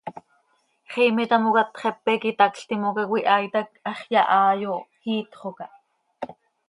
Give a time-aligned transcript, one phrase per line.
[0.91, 4.81] Xiime tamocat xepe quih itacl timoca cöihaait hac hax yahai oo,
[5.13, 5.73] iitxo cah.